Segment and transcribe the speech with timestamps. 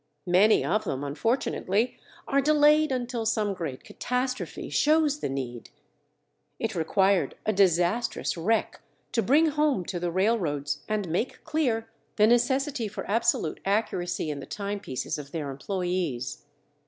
[0.25, 5.69] Many of them, unfortunately, are delayed until some great catastrophe shows the need.
[6.57, 12.25] It required a disastrous wreck to bring home to the railroads and make clear the
[12.25, 16.45] necessity for absolute accuracy in the timepieces of their employees.